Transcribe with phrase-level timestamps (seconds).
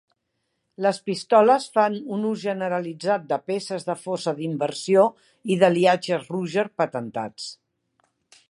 [0.85, 5.07] Les pistoles fan un ús generalitzat de peces de fosa d'inversió
[5.53, 7.51] i d'aliatges Ruger patentats.